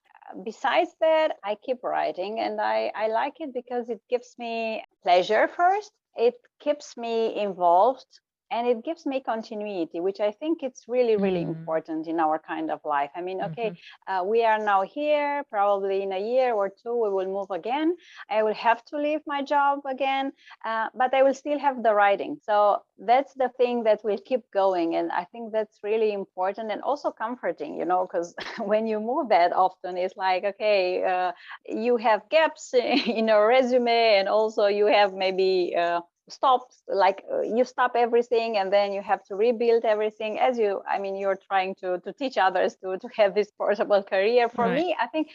[0.43, 5.47] besides that, I keep writing and I, I like it because it gives me pleasure
[5.47, 5.91] first.
[6.15, 8.05] It keeps me involved
[8.51, 11.49] and it gives me continuity which i think it's really really mm.
[11.49, 14.13] important in our kind of life i mean okay mm-hmm.
[14.13, 17.95] uh, we are now here probably in a year or two we will move again
[18.29, 20.31] i will have to leave my job again
[20.65, 24.41] uh, but i will still have the writing so that's the thing that will keep
[24.51, 28.99] going and i think that's really important and also comforting you know because when you
[28.99, 31.31] move that often it's like okay uh,
[31.65, 37.41] you have gaps in your resume and also you have maybe uh, stops like uh,
[37.41, 41.39] you stop everything and then you have to rebuild everything as you i mean you're
[41.47, 44.75] trying to to teach others to to have this portable career for right.
[44.75, 45.29] me i think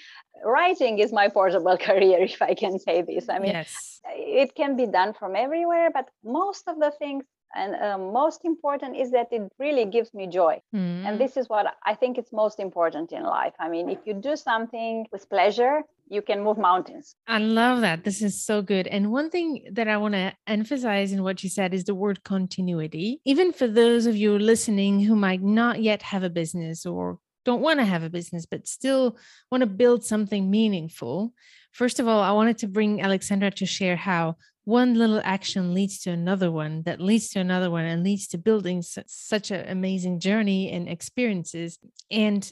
[0.45, 4.01] writing is my portable career if i can say this i mean yes.
[4.07, 7.25] it can be done from everywhere but most of the things
[7.55, 10.61] and uh, most important is that it really gives me joy.
[10.75, 11.07] Mm.
[11.07, 13.55] and this is what i think is most important in life.
[13.59, 17.17] I mean if you do something with pleasure you can move mountains.
[17.27, 18.05] I love that.
[18.05, 18.87] This is so good.
[18.87, 22.23] And one thing that i want to emphasize in what you said is the word
[22.25, 23.21] continuity.
[23.25, 27.61] Even for those of you listening who might not yet have a business or don't
[27.61, 29.17] want to have a business but still
[29.51, 31.33] want to build something meaningful
[31.73, 35.99] first of all i wanted to bring alexandra to share how one little action leads
[36.01, 40.21] to another one that leads to another one and leads to building such an amazing
[40.21, 41.79] journey and experiences.
[42.11, 42.51] And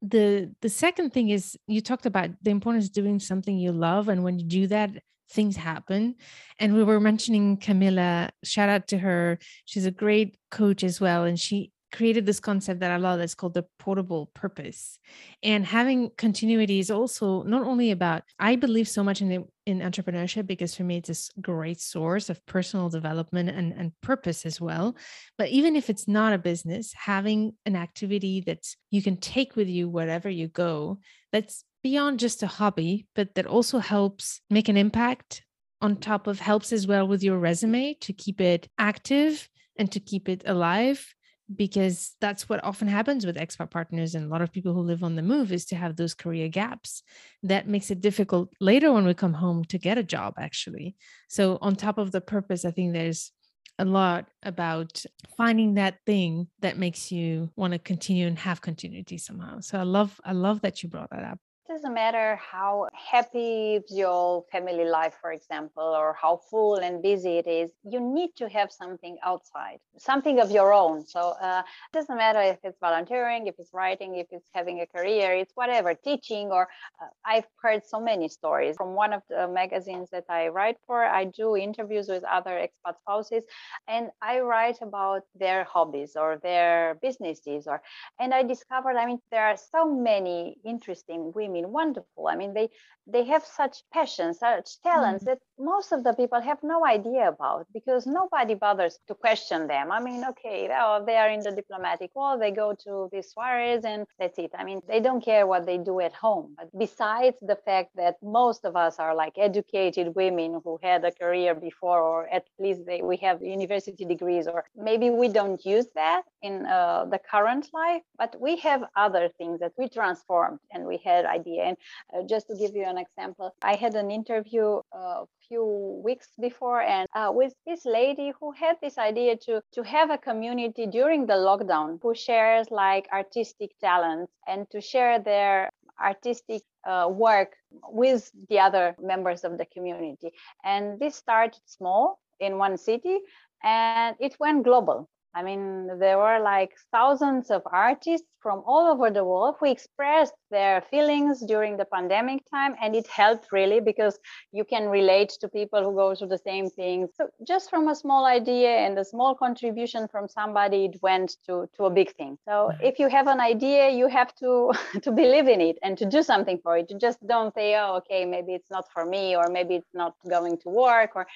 [0.00, 4.08] the the second thing is you talked about the importance of doing something you love
[4.08, 4.90] and when you do that
[5.30, 6.14] things happen.
[6.58, 8.30] And we were mentioning camilla.
[8.44, 9.38] Shout out to her.
[9.64, 13.34] She's a great coach as well and she created this concept that I love that's
[13.34, 14.98] called the portable purpose.
[15.42, 19.80] And having continuity is also not only about, I believe so much in the, in
[19.80, 24.60] entrepreneurship because for me it's a great source of personal development and, and purpose as
[24.60, 24.96] well.
[25.38, 29.68] But even if it's not a business, having an activity that you can take with
[29.68, 30.98] you wherever you go,
[31.30, 35.42] that's beyond just a hobby, but that also helps make an impact
[35.80, 40.00] on top of helps as well with your resume to keep it active and to
[40.00, 41.14] keep it alive
[41.56, 45.02] because that's what often happens with expat partners and a lot of people who live
[45.02, 47.02] on the move is to have those career gaps.
[47.42, 50.96] That makes it difficult later when we come home to get a job actually.
[51.28, 53.32] So on top of the purpose i think there's
[53.78, 55.02] a lot about
[55.36, 59.60] finding that thing that makes you want to continue and have continuity somehow.
[59.60, 61.38] So i love i love that you brought that up
[61.72, 67.46] doesn't matter how happy your family life, for example, or how full and busy it
[67.46, 71.06] is, you need to have something outside, something of your own.
[71.06, 74.86] So uh, it doesn't matter if it's volunteering, if it's writing, if it's having a
[74.86, 76.68] career, it's whatever, teaching, or
[77.00, 81.02] uh, I've heard so many stories from one of the magazines that I write for.
[81.04, 83.44] I do interviews with other expat spouses,
[83.88, 87.80] and I write about their hobbies or their businesses, or
[88.20, 92.28] and I discovered, I mean, there are so many interesting women mean wonderful.
[92.28, 92.68] I mean they
[93.06, 95.26] they have such passion such talents mm.
[95.26, 99.90] that most of the people have no idea about because nobody bothers to question them.
[99.90, 103.84] I mean okay oh, they are in the diplomatic world they go to these soirees
[103.84, 104.52] and that's it.
[104.56, 106.54] I mean they don't care what they do at home.
[106.56, 111.12] But besides the fact that most of us are like educated women who had a
[111.12, 115.86] career before or at least they, we have university degrees or maybe we don't use
[115.94, 120.84] that in uh, the current life but we have other things that we transformed and
[120.84, 121.24] we had
[121.60, 121.76] And
[122.14, 126.28] uh, just to give you an example, I had an interview a uh, few weeks
[126.40, 130.86] before and uh, with this lady who had this idea to to have a community
[130.86, 137.54] during the lockdown who shares like artistic talents and to share their artistic uh, work
[137.88, 140.32] with the other members of the community.
[140.64, 143.18] And this started small in one city
[143.62, 145.08] and it went global.
[145.34, 150.34] I mean, there were like thousands of artists from all over the world who expressed
[150.50, 154.18] their feelings during the pandemic time, and it helped really because
[154.52, 157.08] you can relate to people who go through the same thing.
[157.16, 161.68] So, just from a small idea and a small contribution from somebody, it went to,
[161.76, 162.36] to a big thing.
[162.44, 166.04] So, if you have an idea, you have to to believe in it and to
[166.04, 166.90] do something for it.
[166.90, 170.14] You just don't say, "Oh, okay, maybe it's not for me," or maybe it's not
[170.28, 171.26] going to work, or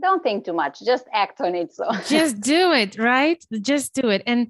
[0.00, 4.08] don't think too much just act on it so just do it right just do
[4.08, 4.48] it and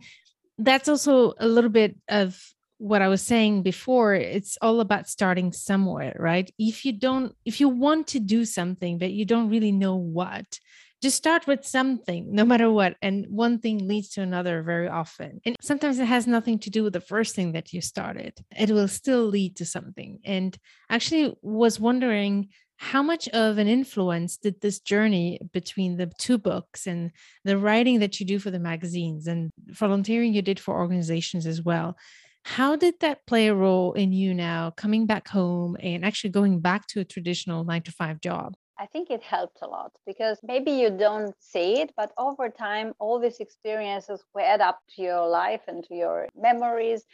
[0.61, 2.41] that's also a little bit of
[2.79, 4.15] what i was saying before.
[4.15, 6.51] It's all about starting somewhere right?
[6.59, 10.59] If you don't if you want to do something but you don't really know what
[11.03, 15.41] just start with something no matter what and one thing leads to another very often.
[15.47, 18.35] And sometimes it has nothing to do with the first thing that you started.
[18.59, 20.21] It will still lead to something.
[20.25, 20.57] And
[20.91, 26.87] actually was wondering how much of an influence did this journey between the two books
[26.87, 27.11] and
[27.45, 31.63] the writing that you do for the magazines and volunteering you did for organizations as
[31.63, 31.97] well.
[32.45, 36.61] How did that play a role in you now coming back home and actually going
[36.61, 38.55] back to a traditional nine to five job?
[38.79, 42.95] I think it helped a lot because maybe you don't see it, but over time,
[42.99, 47.05] all these experiences will add up to your life and to your memories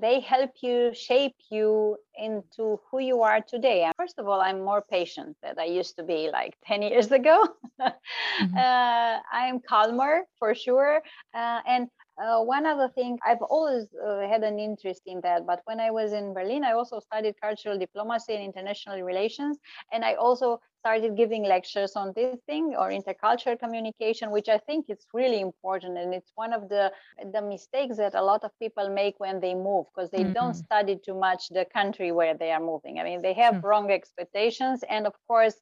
[0.00, 3.90] they help you shape you into who you are today.
[3.96, 7.46] First of all, I'm more patient than I used to be like 10 years ago.
[7.80, 8.56] mm-hmm.
[8.56, 11.02] uh, I'm calmer for sure.
[11.34, 11.88] Uh, and
[12.20, 15.46] uh, one other thing, I've always uh, had an interest in that.
[15.46, 19.58] But when I was in Berlin, I also studied cultural diplomacy and international relations.
[19.92, 24.86] And I also started giving lectures on this thing or intercultural communication, which I think
[24.88, 25.96] is really important.
[25.96, 26.92] And it's one of the,
[27.32, 30.32] the mistakes that a lot of people make when they move because they mm-hmm.
[30.32, 32.98] don't study too much the country where they are moving.
[32.98, 33.66] I mean, they have mm-hmm.
[33.66, 34.82] wrong expectations.
[34.88, 35.54] And of course,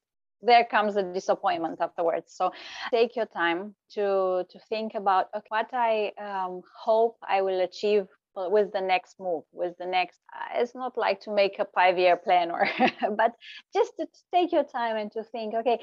[0.43, 2.53] there comes the disappointment afterwards so
[2.91, 8.07] take your time to to think about okay, what i um, hope i will achieve
[8.37, 11.99] with the next move with the next uh, it's not like to make a five
[11.99, 12.69] year plan or
[13.17, 13.35] but
[13.75, 15.79] just to take your time and to think okay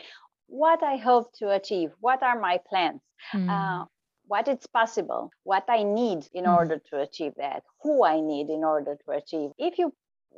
[0.48, 3.02] what i hope to achieve what are my plans
[3.34, 3.50] mm.
[3.50, 3.86] uh,
[4.28, 6.56] what is possible what i need in mm.
[6.56, 9.94] order to achieve that who i need in order to achieve if you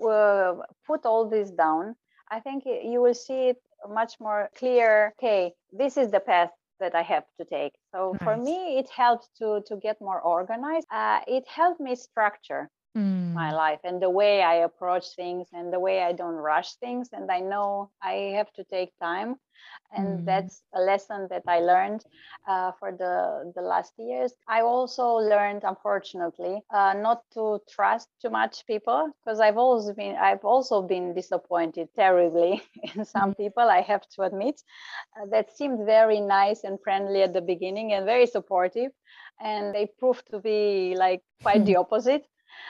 [0.10, 0.56] uh,
[0.88, 1.96] put all this down
[2.32, 6.96] i think you will see it much more clear okay this is the path that
[6.96, 7.74] I have to take.
[7.94, 8.24] So nice.
[8.24, 10.88] for me, it helped to to get more organized.
[10.92, 13.34] Uh, it helped me structure mm.
[13.34, 17.10] my life and the way I approach things and the way I don't rush things.
[17.14, 19.38] And I know I have to take time
[19.92, 20.26] and mm.
[20.26, 22.04] that's a lesson that i learned
[22.48, 28.30] uh, for the the last years i also learned unfortunately uh, not to trust too
[28.30, 32.62] much people because i've always been i've also been disappointed terribly
[32.96, 33.38] in some mm.
[33.38, 34.62] people i have to admit
[35.20, 38.92] uh, that seemed very nice and friendly at the beginning and very supportive
[39.42, 42.26] and they proved to be like quite the opposite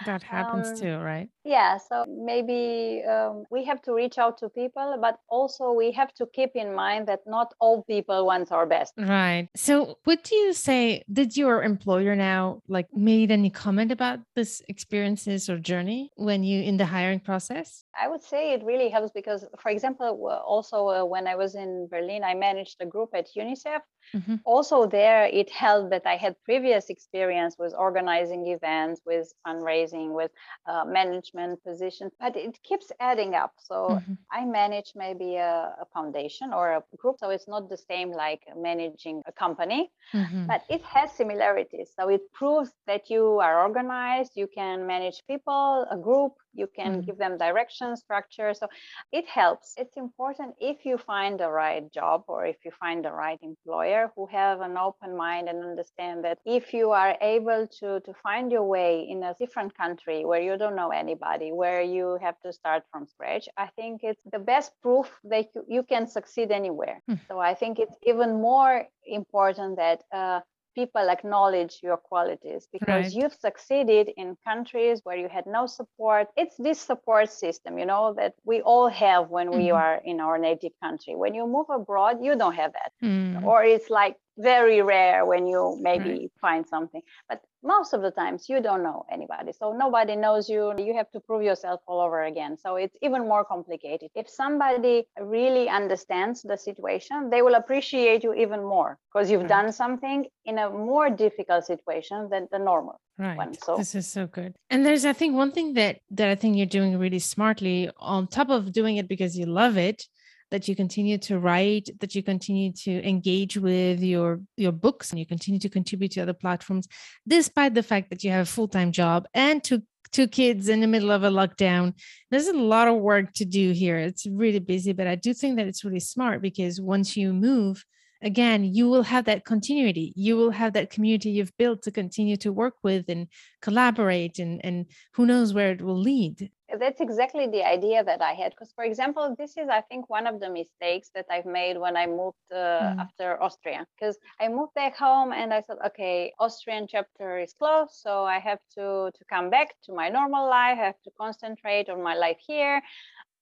[0.05, 1.29] that happens um, too, right?
[1.43, 1.77] Yeah.
[1.77, 6.25] So maybe um, we have to reach out to people, but also we have to
[6.33, 8.93] keep in mind that not all people want our best.
[8.97, 9.49] Right.
[9.55, 11.03] So, what do you say?
[11.11, 16.61] Did your employer now like made any comment about this experiences or journey when you
[16.61, 17.83] in the hiring process?
[17.99, 20.07] I would say it really helps because, for example,
[20.45, 23.81] also uh, when I was in Berlin, I managed a group at UNICEF.
[24.15, 24.35] Mm-hmm.
[24.45, 30.31] Also, there it helped that I had previous experience with organizing events, with fundraising, with
[30.65, 33.53] uh, management positions, but it keeps adding up.
[33.57, 34.13] So mm-hmm.
[34.31, 38.41] I manage maybe a, a, foundation or a group, so it's not the same like
[38.55, 40.47] managing a company, mm-hmm.
[40.47, 41.91] but it has similarities.
[41.97, 46.91] So it proves that you are organized, you can manage people, a group, you can
[46.91, 47.05] mm-hmm.
[47.07, 48.67] give them direction structure so
[49.11, 53.11] it helps it's important if you find the right job or if you find the
[53.11, 57.99] right employer who have an open mind and understand that if you are able to
[58.01, 62.17] to find your way in a different country where you don't know anybody where you
[62.21, 66.07] have to start from scratch i think it's the best proof that you, you can
[66.07, 67.23] succeed anywhere mm-hmm.
[67.27, 70.39] so i think it's even more important that uh,
[70.75, 73.13] people acknowledge your qualities because right.
[73.13, 76.27] you've succeeded in countries where you had no support.
[76.37, 79.59] It's this support system, you know, that we all have when mm-hmm.
[79.59, 81.15] we are in our native country.
[81.15, 82.91] When you move abroad, you don't have that.
[83.03, 83.43] Mm.
[83.43, 86.31] Or it's like very rare when you maybe right.
[86.41, 87.01] find something.
[87.27, 91.11] But most of the times you don't know anybody so nobody knows you you have
[91.11, 96.41] to prove yourself all over again so it's even more complicated if somebody really understands
[96.43, 99.49] the situation they will appreciate you even more because you've right.
[99.49, 103.53] done something in a more difficult situation than the normal right one.
[103.53, 106.55] so this is so good and there's i think one thing that that i think
[106.55, 110.05] you're doing really smartly on top of doing it because you love it
[110.51, 115.19] that you continue to write that you continue to engage with your your books and
[115.19, 116.87] you continue to contribute to other platforms
[117.27, 119.81] despite the fact that you have a full-time job and two
[120.11, 121.93] two kids in the middle of a lockdown.
[122.31, 123.97] There's a lot of work to do here.
[123.97, 127.85] It's really busy but i do think that it's really smart because once you move
[128.21, 130.13] again you will have that continuity.
[130.15, 133.27] You will have that community you've built to continue to work with and
[133.61, 138.33] collaborate and and who knows where it will lead that's exactly the idea that I
[138.33, 138.51] had.
[138.51, 141.95] Because, for example, this is, I think, one of the mistakes that I've made when
[141.97, 142.99] I moved uh, mm.
[142.99, 143.85] after Austria.
[143.95, 148.39] Because I moved back home and I thought, okay, Austrian chapter is closed, so I
[148.39, 150.77] have to to come back to my normal life.
[150.79, 152.81] I have to concentrate on my life here.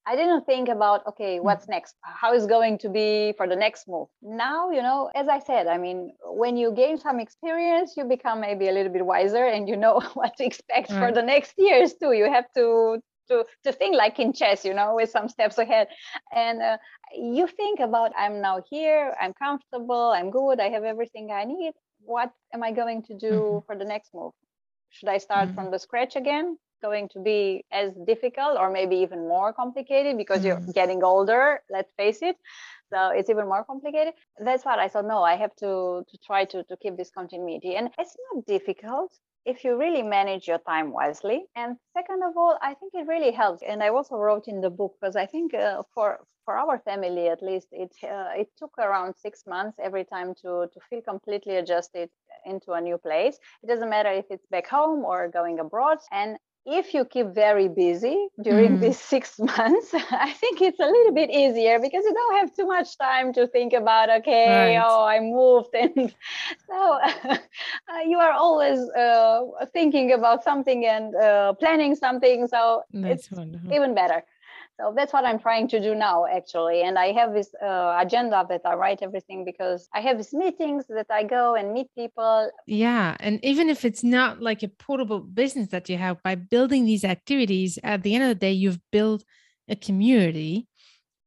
[0.09, 1.43] I didn't think about, okay, mm.
[1.43, 1.95] what's next?
[2.01, 4.07] How is going to be for the next move?
[4.21, 8.39] Now, you know, as I said, I mean, when you gain some experience, you become
[8.39, 10.99] maybe a little bit wiser and you know what to expect mm.
[10.99, 12.13] for the next years too.
[12.13, 15.87] You have to to to think like in chess you know with some steps ahead.
[16.33, 16.77] And uh,
[17.15, 21.73] you think about i'm now here i'm comfortable i'm good i have everything i need.
[22.01, 23.65] What am i going to do mm-hmm.
[23.65, 24.33] for the next move?
[24.89, 25.55] Should i start mm-hmm.
[25.55, 26.57] from the scratch again?
[26.81, 30.63] Going to be as difficult or maybe even more complicated because mm-hmm.
[30.65, 32.35] you're getting older let's face it.
[32.91, 34.13] So it's even more complicated.
[34.39, 37.75] That's what i thought no i have to to try to to keep this continuity.
[37.75, 39.11] And it's not difficult
[39.47, 41.45] if you really manage your time wisely.
[41.55, 43.63] And second of all, I think it really helps.
[43.63, 47.27] And I also wrote in the book because I think uh, for for our family
[47.29, 51.55] at least, it uh, it took around six months every time to to feel completely
[51.57, 52.09] adjusted
[52.45, 53.37] into a new place.
[53.63, 55.99] It doesn't matter if it's back home or going abroad.
[56.11, 56.37] And
[56.67, 58.81] if you keep very busy during mm.
[58.81, 62.67] these six months, I think it's a little bit easier because you don't have too
[62.67, 64.85] much time to think about, okay, right.
[64.85, 65.73] oh, I moved.
[65.97, 66.13] And
[66.69, 69.41] so uh, you are always uh,
[69.73, 72.47] thinking about something and uh, planning something.
[72.47, 73.73] So That's it's wonderful.
[73.73, 74.23] even better.
[74.79, 76.83] So that's what I'm trying to do now, actually.
[76.83, 80.85] And I have this uh, agenda that I write everything because I have these meetings
[80.89, 82.51] that I go and meet people.
[82.67, 83.17] Yeah.
[83.19, 87.03] And even if it's not like a portable business that you have, by building these
[87.03, 89.23] activities, at the end of the day, you've built
[89.67, 90.67] a community.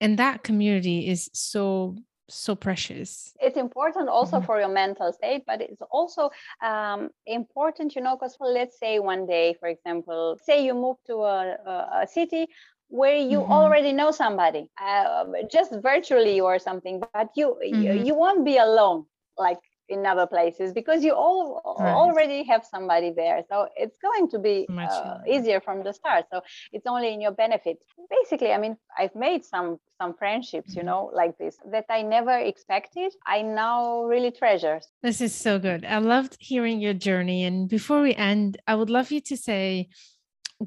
[0.01, 1.97] And that community is so
[2.33, 4.47] so precious it's important also mm-hmm.
[4.47, 6.31] for your mental state but it's also
[6.63, 11.17] um, important you know because let's say one day for example say you move to
[11.17, 11.57] a,
[12.03, 12.47] a city
[12.91, 13.53] where you mm-hmm.
[13.53, 17.83] already know somebody uh, just virtually or something but you, mm-hmm.
[17.83, 19.05] you you won't be alone
[19.39, 21.93] like in other places because you all right.
[21.93, 26.41] already have somebody there so it's going to be uh, easier from the start so
[26.73, 27.77] it's only in your benefit
[28.09, 30.87] basically i mean i've made some some friendships you mm-hmm.
[30.87, 35.85] know like this that i never expected i now really treasure this is so good
[35.85, 39.89] i loved hearing your journey and before we end i would love you to say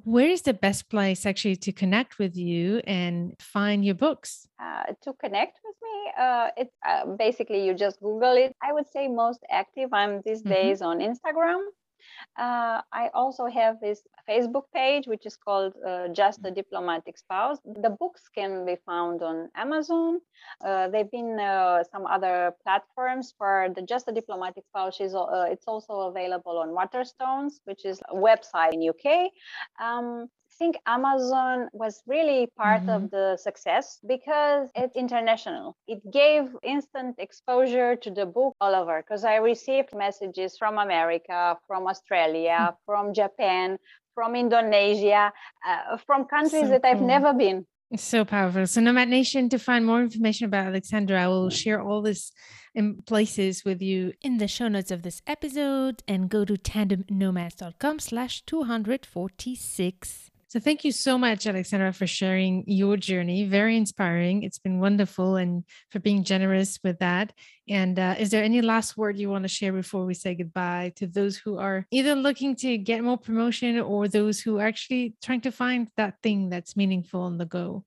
[0.04, 4.48] where is the best place actually to connect with you and find your books?
[4.60, 8.56] Uh, to connect with me, uh, it's uh, basically you just Google it.
[8.62, 9.94] I would say most active.
[9.94, 10.50] I'm these mm-hmm.
[10.50, 11.62] days on Instagram.
[12.38, 17.60] Uh, I also have this Facebook page, which is called uh, Just a Diplomatic Spouse.
[17.66, 20.20] The books can be found on Amazon.
[20.64, 25.00] Uh, there have been uh, some other platforms for the Just a Diplomatic Spouse.
[25.00, 29.32] Is, uh, it's also available on Waterstones, which is a website in UK.
[29.82, 32.90] Um, think Amazon was really part mm-hmm.
[33.06, 35.76] of the success because it's international.
[35.88, 41.58] It gave instant exposure to the book all over because I received messages from America,
[41.68, 42.76] from Australia, mm-hmm.
[42.86, 43.78] from Japan,
[44.14, 45.32] from Indonesia,
[45.68, 47.66] uh, from countries so that I've never been.
[47.92, 48.66] It's so powerful.
[48.66, 52.32] So, Nomad Nation, to find more information about Alexandra, I will share all this
[52.74, 58.00] in places with you in the show notes of this episode and go to tandemnomads.com
[58.00, 60.32] slash 246.
[60.54, 63.44] So thank you so much, Alexandra, for sharing your journey.
[63.44, 64.44] Very inspiring.
[64.44, 67.34] It's been wonderful and for being generous with that.
[67.68, 70.94] And uh, is there any last word you want to share before we say goodbye
[70.98, 75.16] to those who are either looking to get more promotion or those who are actually
[75.24, 77.84] trying to find that thing that's meaningful on the go?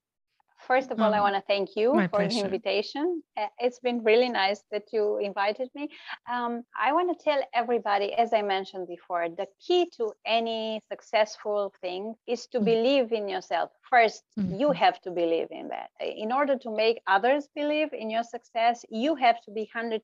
[0.67, 2.29] First of all, I oh, want to thank you for pleasure.
[2.29, 3.23] the invitation.
[3.57, 5.87] It's been really nice that you invited me.
[6.29, 11.73] Um, I want to tell everybody, as I mentioned before, the key to any successful
[11.79, 12.65] thing is to mm-hmm.
[12.65, 13.71] believe in yourself.
[13.89, 14.55] First, mm-hmm.
[14.59, 15.89] you have to believe in that.
[15.99, 20.01] In order to make others believe in your success, you have to be 100%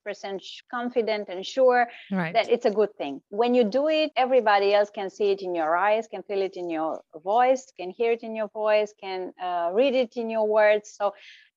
[0.72, 2.34] confident and sure right.
[2.34, 3.22] that it's a good thing.
[3.30, 6.56] When you do it, everybody else can see it in your eyes, can feel it
[6.56, 10.48] in your voice, can hear it in your voice, can uh, read it in your
[10.48, 10.94] words.
[10.98, 11.14] So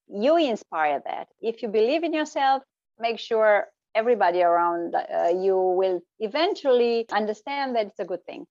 [0.09, 1.29] you inspire that.
[1.41, 2.63] If you believe in yourself,
[2.99, 8.47] make sure everybody around uh, you will eventually understand that it's a good thing.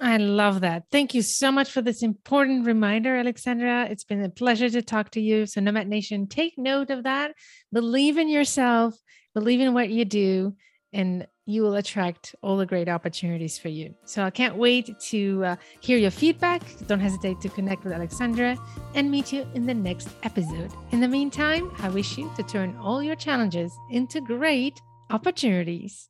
[0.00, 0.84] I love that.
[0.92, 3.86] Thank you so much for this important reminder, Alexandra.
[3.90, 5.46] It's been a pleasure to talk to you.
[5.46, 7.32] So, Nomad Nation, take note of that.
[7.72, 8.94] Believe in yourself,
[9.34, 10.54] believe in what you do,
[10.92, 13.94] and you will attract all the great opportunities for you.
[14.04, 16.62] So, I can't wait to uh, hear your feedback.
[16.86, 18.56] Don't hesitate to connect with Alexandra
[18.94, 20.70] and meet you in the next episode.
[20.92, 24.80] In the meantime, I wish you to turn all your challenges into great
[25.10, 26.08] opportunities.